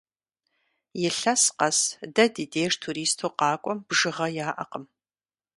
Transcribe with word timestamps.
Илъэс 1.05 1.43
къэс 1.57 1.79
дэ 2.15 2.25
ди 2.33 2.43
деж 2.53 2.73
туристу 2.83 3.27
къакӀуэм 3.37 3.79
бжыгъэ 3.87 4.27
яӀэкъым. 4.47 4.85